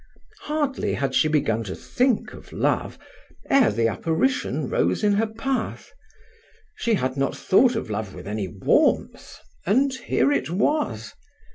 Hardly 0.45 0.95
had 0.95 1.13
she 1.13 1.27
begun 1.27 1.63
to 1.65 1.75
think 1.75 2.33
of 2.33 2.51
love 2.51 2.97
ere 3.51 3.69
the 3.69 3.87
apparition 3.87 4.63
arose 4.63 5.03
in 5.03 5.13
her 5.13 5.27
path. 5.27 5.91
She 6.75 6.95
had 6.95 7.17
not 7.17 7.37
thought 7.37 7.75
of 7.75 7.91
love 7.91 8.15
with 8.15 8.25
any 8.25 8.47
warmth, 8.47 9.37
and 9.63 9.93
here 9.93 10.31
it 10.31 10.49
was. 10.49 11.13